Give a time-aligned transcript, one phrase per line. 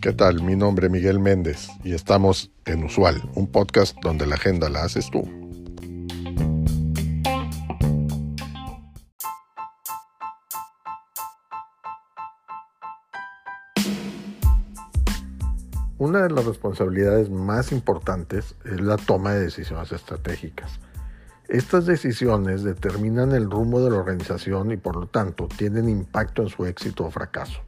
[0.00, 0.42] ¿Qué tal?
[0.42, 4.84] Mi nombre es Miguel Méndez y estamos en Usual, un podcast donde la agenda la
[4.84, 5.22] haces tú.
[15.98, 20.78] Una de las responsabilidades más importantes es la toma de decisiones estratégicas.
[21.48, 26.48] Estas decisiones determinan el rumbo de la organización y por lo tanto tienen impacto en
[26.48, 27.60] su éxito o fracaso.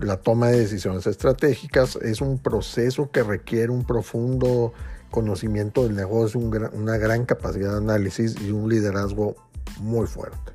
[0.00, 4.72] La toma de decisiones estratégicas es un proceso que requiere un profundo
[5.10, 9.36] conocimiento del negocio, una gran capacidad de análisis y un liderazgo
[9.80, 10.52] muy fuerte.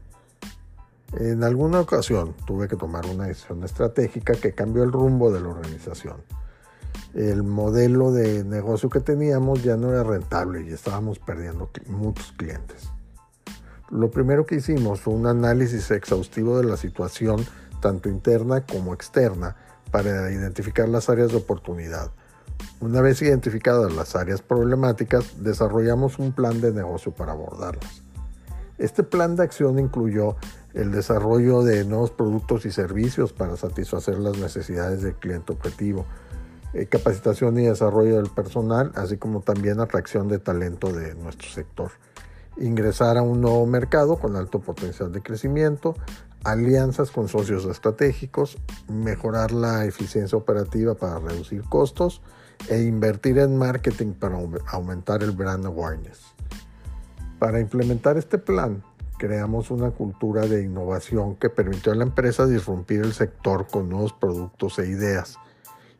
[1.13, 5.49] En alguna ocasión tuve que tomar una decisión estratégica que cambió el rumbo de la
[5.49, 6.17] organización
[7.13, 12.89] el modelo de negocio que teníamos ya no era rentable y estábamos perdiendo muchos clientes.
[13.89, 17.45] Lo primero que hicimos fue un análisis exhaustivo de la situación,
[17.81, 19.55] tanto interna como externa,
[19.91, 22.11] para identificar las áreas de oportunidad.
[22.79, 28.01] Una vez identificadas las áreas problemáticas, desarrollamos un plan de negocio para abordarlas.
[28.79, 30.35] Este plan de acción incluyó
[30.73, 36.07] el desarrollo de nuevos productos y servicios para satisfacer las necesidades del cliente objetivo,
[36.73, 41.91] eh, capacitación y desarrollo del personal, así como también atracción de talento de nuestro sector.
[42.57, 45.95] Ingresar a un nuevo mercado con alto potencial de crecimiento,
[46.43, 48.57] alianzas con socios estratégicos,
[48.87, 52.21] mejorar la eficiencia operativa para reducir costos
[52.69, 56.21] e invertir en marketing para aumentar el brand awareness.
[57.37, 58.83] Para implementar este plan,
[59.19, 64.13] creamos una cultura de innovación que permitió a la empresa disrumpir el sector con nuevos
[64.13, 65.37] productos e ideas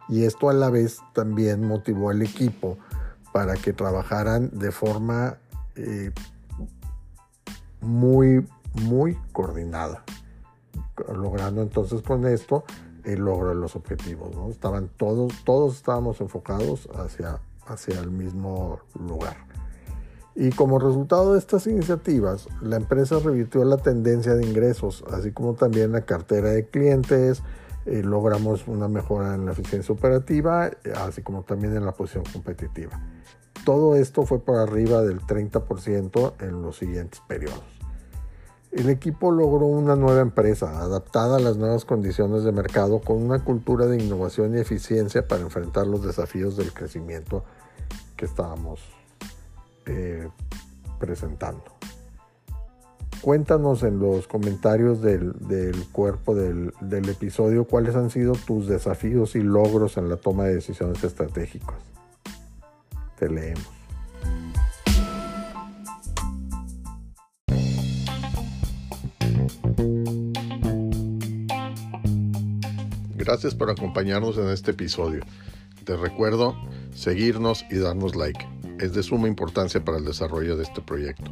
[0.10, 2.78] y esto a la vez también motivó al equipo
[3.32, 5.38] para que trabajaran de forma
[5.76, 6.12] eh,
[7.82, 10.04] muy, muy coordinada,
[11.14, 12.64] logrando entonces con esto
[13.04, 14.36] el logro de los objetivos.
[14.36, 14.50] ¿no?
[14.50, 19.36] Estaban todos, todos estábamos enfocados hacia, hacia el mismo lugar.
[20.36, 25.54] Y como resultado de estas iniciativas, la empresa revirtió la tendencia de ingresos, así como
[25.54, 27.44] también la cartera de clientes,
[27.86, 33.00] eh, logramos una mejora en la eficiencia operativa, así como también en la posición competitiva.
[33.66, 37.64] Todo esto fue por arriba del 30% en los siguientes periodos.
[38.74, 43.44] El equipo logró una nueva empresa adaptada a las nuevas condiciones de mercado con una
[43.44, 47.44] cultura de innovación y eficiencia para enfrentar los desafíos del crecimiento
[48.18, 48.80] que estábamos
[49.86, 50.28] eh,
[51.00, 51.64] presentando.
[53.24, 55.34] Cuéntanos en los comentarios del,
[55.94, 60.56] cuerpo del, del, episodio cuáles han sido tus desafíos y logros en la toma de
[60.56, 61.78] decisiones estratégicas.
[63.18, 63.66] Te leemos.
[73.16, 75.24] Gracias por acompañarnos en este episodio.
[75.86, 76.58] Te recuerdo
[76.94, 78.46] seguirnos y darnos like.
[78.82, 81.32] Es de suma importancia para el desarrollo de este proyecto.